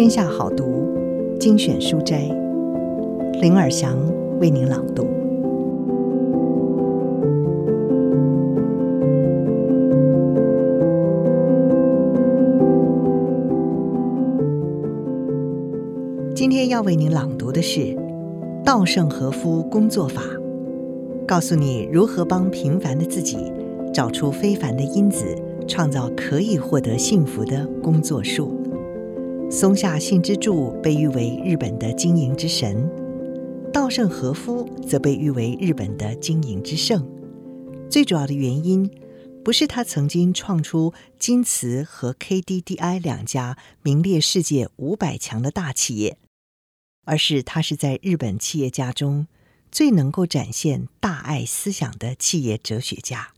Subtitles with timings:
[0.00, 0.88] 天下好读
[1.38, 2.22] 精选书斋，
[3.42, 3.98] 林尔祥
[4.40, 5.06] 为您朗读。
[16.34, 17.94] 今天要为您朗读的是
[18.64, 20.22] 稻盛和夫工作法，
[21.26, 23.52] 告诉你如何帮平凡的自己
[23.92, 25.26] 找出非凡的因子，
[25.68, 28.59] 创造可以获得幸福的工作术。
[29.50, 32.88] 松下幸之助被誉为日本的经营之神，
[33.72, 37.04] 稻盛和夫则被誉为日本的经营之圣。
[37.90, 38.88] 最主要的原因，
[39.44, 46.16] 不是他曾经创出京瓷和 KDDI 两家名列世界五百强的大企业，
[47.04, 49.26] 而是他是在日本企业家中
[49.72, 53.32] 最能够展现大爱思想的企业哲学家。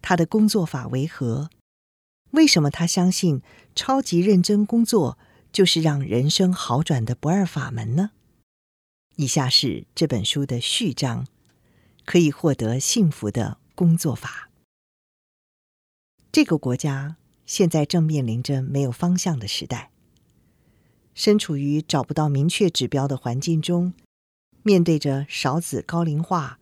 [0.00, 1.50] 他的工作法为何？
[2.32, 3.42] 为什么他相信
[3.74, 5.18] 超级认真工作
[5.52, 8.12] 就是让人生好转的不二法门呢？
[9.16, 11.26] 以下是这本书的序章，
[12.04, 14.48] 可以获得幸福的工作法。
[16.30, 19.90] 这个国家现在正面临着没有方向的时代，
[21.14, 23.92] 身处于找不到明确指标的环境中，
[24.62, 26.60] 面对着少子高龄化、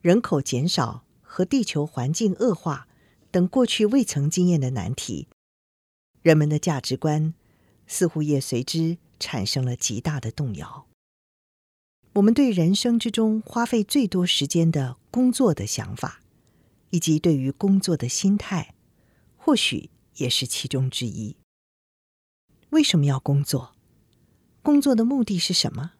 [0.00, 2.86] 人口减少和地球环境恶化。
[3.30, 5.28] 等过去未曾经验的难题，
[6.22, 7.34] 人们的价值观
[7.86, 10.86] 似乎也随之产生了极大的动摇。
[12.14, 16.20] 我们对人生之中花费最多时间的工作的想法，
[16.90, 18.74] 以及对于工作的心态，
[19.36, 21.36] 或许也是其中之一。
[22.70, 23.76] 为什么要工作？
[24.62, 25.92] 工作的目的是什么？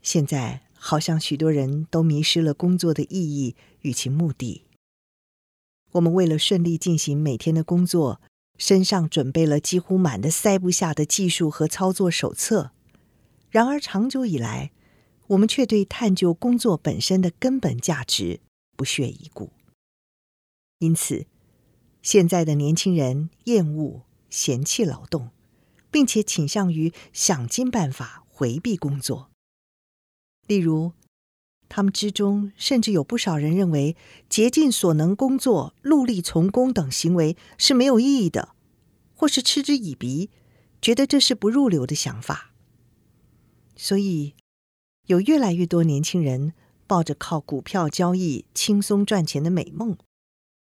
[0.00, 4.63] 现在好像许多人都迷失了工作的意义与其目的。
[5.94, 8.20] 我们为了顺利进行每天的工作，
[8.58, 12.72] 身上准备了几乎满的塞不下的技术和操作手册。
[13.48, 14.72] 然而，长久以来，
[15.28, 18.40] 我们却对探究工作本身的根本价值
[18.76, 19.52] 不屑一顾。
[20.78, 21.26] 因此，
[22.02, 25.30] 现在的年轻人厌恶、嫌弃劳动，
[25.92, 29.30] 并且倾向于想尽办法回避工作。
[30.48, 30.92] 例如，
[31.76, 33.96] 他们之中甚至有不少人认为
[34.28, 38.50] 竭尽所能工作、戮力从工等行为是没有意义的，
[39.16, 40.30] 或是嗤之以鼻，
[40.80, 42.52] 觉得这是不入流的想法。
[43.74, 44.34] 所以，
[45.08, 46.52] 有越来越多年轻人
[46.86, 49.98] 抱着靠股票交易轻松赚钱的美梦，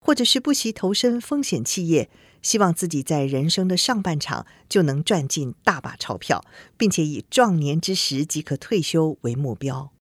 [0.05, 2.09] 或者是不惜投身风险企业，
[2.41, 6.43] 希望自己在人生的上半场就能赚进大把钞票，
[6.77, 9.93] 并且以壮年之时即可退休为目标。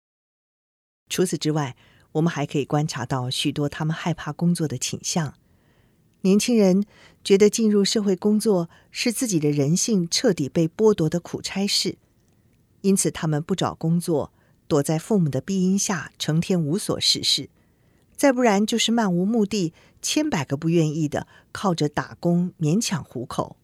[1.08, 1.76] 除此之外，
[2.12, 5.34] 我们还可以观察到许多他们害怕工作的倾向。
[6.22, 6.84] 年轻人
[7.22, 11.96] 觉得进入社会工作是自己的人性彻底被剥夺的苦差事，
[12.80, 14.32] 因此他们不找工作，
[14.66, 17.48] 躲在父母的庇荫下，成天无所事事；
[18.16, 23.56] 再不然就是漫无目的，千百个不愿意的靠着打工勉强糊口。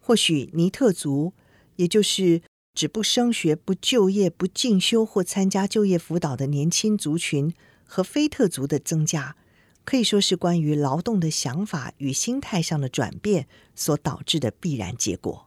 [0.00, 1.32] 或许尼特族，
[1.76, 2.42] 也就是。
[2.76, 7.54] 只不升学、不就业、不进修或参加就业辅导的年轻族群
[7.86, 9.34] 和非特族的增加，
[9.82, 15.46] 可以说是关于劳动的想法与心态上的转变所导致的必然结果。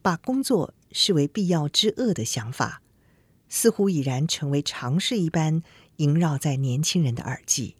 [0.00, 2.82] 把工作视为必要之恶的想法，
[3.48, 5.60] 似乎已然成为常事一般
[5.96, 7.74] 萦绕在年轻人的耳际。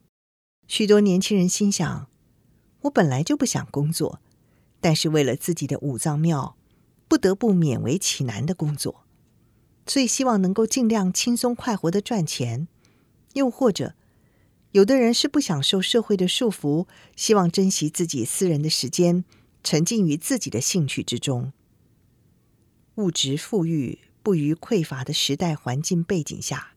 [0.67, 2.09] 许多年轻人心想：
[2.81, 4.21] 我本来就不想工作，
[4.81, 6.56] 但是为了自己的五脏庙。
[7.09, 9.04] 不得不勉为其难的工作，
[9.87, 12.69] 所以希望能够尽量轻松快活的赚钱。
[13.34, 13.94] 又或者，
[14.72, 19.25] 有的人是不想受社会的束缚，希望珍惜自己私人的时间，
[19.62, 21.53] 沉浸于自己的兴趣之中。
[22.97, 26.75] 物质富裕不于匮乏的时代环境背景下，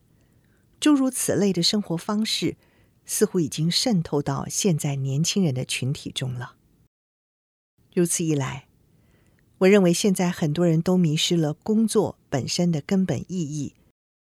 [0.80, 2.58] 诸如此类的生活方式，
[3.06, 6.56] 似乎已经渗透到现在年轻人的群体中了。
[7.94, 8.67] 如此一来，
[9.60, 13.74] 我认为现在很多人都迷失了工作本身的根本意义，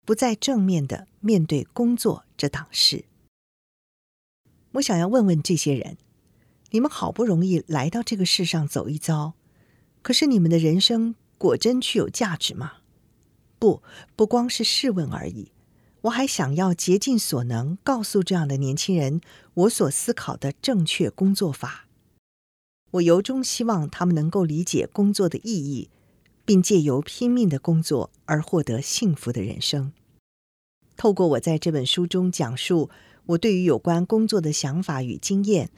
[0.05, 3.05] 不再正面的面对工作这档事。
[4.73, 5.97] 我想要问问这些人：
[6.71, 9.35] 你们好不容易来到这个世上走一遭，
[10.03, 12.79] 可是你们的人生果真具有价值吗？
[13.61, 13.81] 不，
[14.17, 15.53] 不光是试问而已。
[16.03, 19.21] 我还想要竭尽所能告诉这样的年轻人，
[19.55, 21.87] 我所思考的正确工作法。
[22.93, 25.89] 我由衷希望他们能够理解工作的意义，
[26.45, 29.93] 并借由拼命的工作而获得幸福的人生。
[30.97, 32.91] 透过我在这本书中讲述
[33.27, 35.71] 我对于有关工作的想法与经验，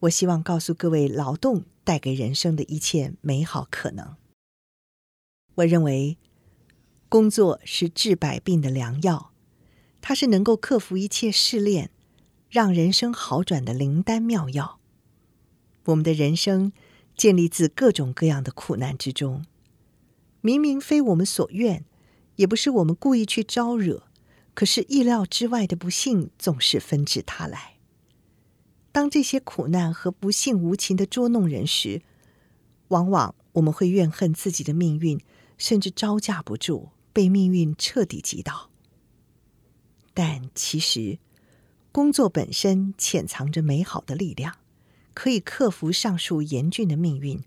[0.00, 4.16] 我希望告诉各位劳动带给人生的一切美好可能。
[5.54, 6.18] 我认为，
[7.08, 9.32] 工作是治百病的良药，
[10.02, 11.90] 它是能够克服一切试炼，
[12.50, 14.79] 让人生好转的灵丹妙药。
[15.84, 16.72] 我们的人生
[17.16, 19.44] 建立自各种各样的苦难之中，
[20.40, 21.84] 明明非我们所愿，
[22.36, 24.04] 也不是我们故意去招惹，
[24.54, 27.76] 可是意料之外的不幸总是纷至沓来。
[28.92, 32.02] 当这些苦难和不幸无情的捉弄人时，
[32.88, 35.20] 往往我们会怨恨自己的命运。
[35.60, 38.70] 甚至招架不住，被命运彻底击倒。
[40.14, 41.18] 但其实，
[41.92, 44.56] 工作本身潜藏着美好的力量，
[45.14, 47.42] 可以克服上述严峻的命运，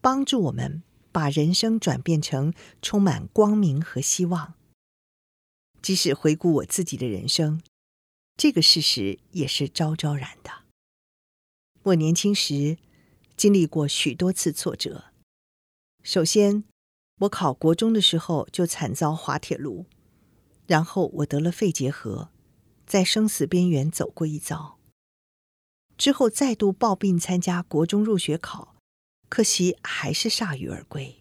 [0.00, 4.54] 帮助我们把人生转变成充满光明和希望。
[5.82, 7.62] 即使回顾我自己的人生，
[8.36, 10.50] 这个事实也是昭昭然的。
[11.84, 12.76] 我年轻时
[13.36, 15.06] 经历过许多次挫折，
[16.02, 16.64] 首先，
[17.20, 19.86] 我考国中的时候就惨遭滑铁卢，
[20.66, 22.30] 然后我得了肺结核，
[22.86, 24.79] 在生死边缘走过一遭。
[26.00, 28.74] 之后再度抱病参加国中入学考，
[29.28, 31.16] 可惜还是铩羽而归。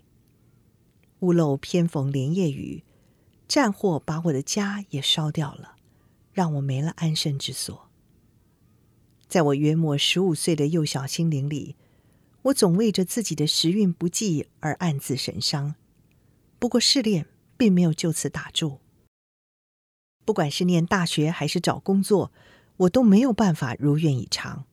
[1.19, 2.85] 屋漏偏逢连夜雨，
[3.45, 5.75] 战火把我的家也烧掉了，
[6.31, 7.89] 让我没了安身之所。
[9.27, 11.75] 在我约莫十五岁的幼小心灵里，
[12.43, 15.75] 我总为着自己的时运不济而暗自神伤。
[16.57, 17.25] 不过试炼
[17.57, 18.79] 并没有就此打住。
[20.23, 22.31] 不管是念大学还是找工作，
[22.77, 24.63] 我都没有办法如愿以偿。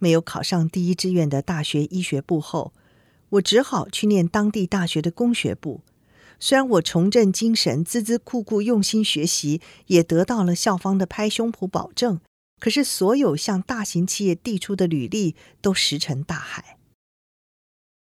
[0.00, 2.72] 没有考上第一志愿的大学医学部后，
[3.28, 5.82] 我只好去念当地大学的工学部。
[6.40, 12.18] 虽然我重振精神，孜孜酷酷用心学习，也得到了校方的拍胸脯保证，
[12.58, 16.78] 可是所有向大型企业递出的履历都石沉大海。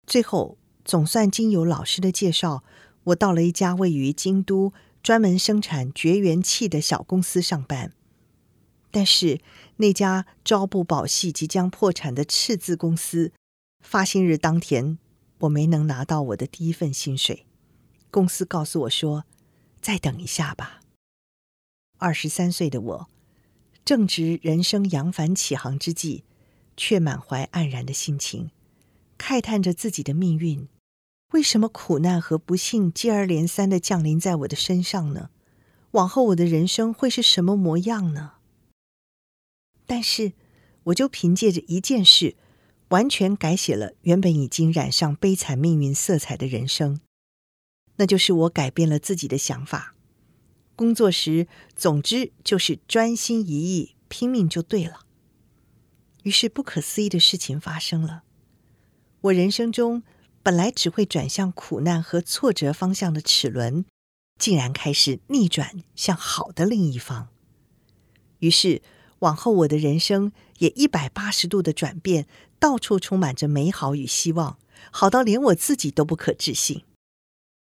[0.06, 0.56] 最后。
[0.84, 2.64] 总算经由老师的介绍，
[3.04, 4.72] 我到了一家位于京都、
[5.02, 7.92] 专门生产绝缘器的小公司上班。
[8.90, 9.40] 但是
[9.76, 13.32] 那家朝不保夕、即将破产的赤字公司，
[13.84, 14.98] 发薪日当天，
[15.40, 17.46] 我没能拿到我的第一份薪水。
[18.10, 19.24] 公司告诉我说
[19.82, 20.80] ：“再等一下吧。”
[21.98, 23.08] 二十三岁的我，
[23.84, 26.24] 正值人生扬帆起航之际，
[26.76, 28.50] 却满怀黯然的心情，
[29.18, 30.68] 慨叹着自己的命运。
[31.32, 35.28] 为什么苦难和不幸接二连三的降临在我的身上呢？
[35.90, 38.34] 往后我的人生会是什么模样呢？
[39.88, 40.34] 但是，
[40.84, 42.36] 我就凭借着一件事，
[42.90, 47.00] 完全改写了原本已经染上悲惨命运色彩的人生。
[47.96, 49.96] 那就是我改变了自己的想法。
[50.76, 55.06] 工作时，总之就是专心一意，拼命就对了。
[56.22, 58.22] 于是，不可思议的事情发生了。
[59.22, 60.04] 我人生中。
[60.40, 63.84] 本来只会转向苦难和挫折方向的齿轮，
[64.38, 67.28] 竟然开始逆转向好的另一方。
[68.38, 68.80] 于是，
[69.20, 72.26] 往后我的人生也一百八十度的转变，
[72.58, 74.58] 到处充满着美好与希望，
[74.90, 76.84] 好到连我自己都不可置信。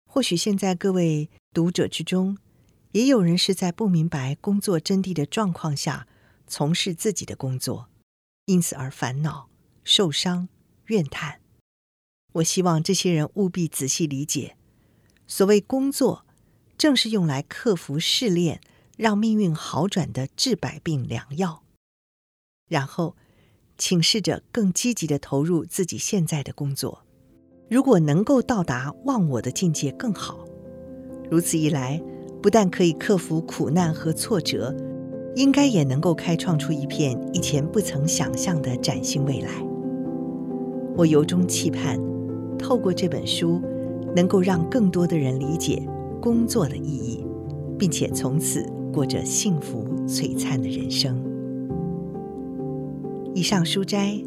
[0.05, 2.37] 或许现在各位读者之中，
[2.91, 6.07] 也有人是在不明白工作真谛的状况下
[6.47, 7.87] 从事自己的工作，
[8.45, 9.49] 因此而烦恼、
[9.83, 10.49] 受伤、
[10.87, 11.39] 怨叹。
[12.33, 14.55] 我希望这些人务必仔细理解，
[15.27, 16.25] 所谓工作，
[16.77, 18.61] 正是用来克服试炼、
[19.01, 21.63] 让命运好转的治百病良药。
[22.69, 23.15] 然后，
[23.75, 27.01] 请试着更积极地投入自己现在的工作。
[27.67, 30.45] 如果能够到达忘我的境界更好。
[31.31, 31.99] 如此一来，
[32.43, 34.71] 不但可以克服苦难和挫折，
[35.35, 39.49] 应该也能够开创出一片以前不曾想象的崭新未来。
[40.95, 41.99] 我由衷期盼。
[42.59, 43.59] 透过这本书，
[44.15, 45.81] 能够让更多的人理解
[46.21, 47.25] 工作的意义，
[47.79, 51.17] 并且从此过着幸福璀璨的人生。
[53.33, 54.21] 以上书摘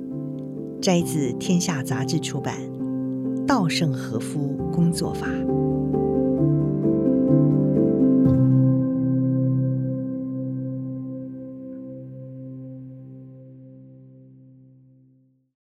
[0.80, 2.56] 摘自《天下杂志》出版
[3.46, 5.26] 《稻盛和夫工作法》。